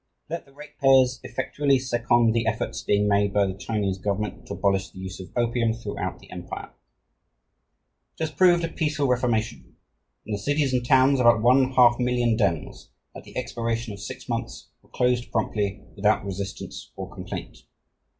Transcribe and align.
Let 0.31 0.45
the 0.47 0.51
ratepayers 0.51 1.19
effectually 1.21 1.77
second 1.77 2.31
the 2.31 2.47
efforts 2.47 2.81
being 2.81 3.07
made 3.07 3.31
by 3.33 3.45
the 3.45 3.53
Chinese 3.53 3.99
government 3.99 4.47
to 4.47 4.55
abolish 4.55 4.89
the 4.89 4.97
use 4.97 5.19
of 5.19 5.29
opium 5.35 5.73
throughout 5.73 6.17
the 6.17 6.31
empire. 6.31 6.71
"It 8.17 8.23
has 8.23 8.31
proved 8.31 8.63
a 8.63 8.67
peaceful 8.67 9.07
reformation. 9.07 9.75
In 10.25 10.31
the 10.31 10.39
cities 10.39 10.73
and 10.73 10.83
towns 10.83 11.19
about 11.19 11.43
one 11.43 11.73
half 11.73 11.99
million 11.99 12.35
dens, 12.35 12.89
at 13.15 13.25
the 13.25 13.37
expiration 13.37 13.93
of 13.93 13.99
six 13.99 14.27
months, 14.27 14.71
were 14.81 14.89
closed 14.89 15.31
promptly 15.31 15.83
without 15.95 16.25
resistance 16.25 16.91
or 16.95 17.13
complaint. 17.13 17.59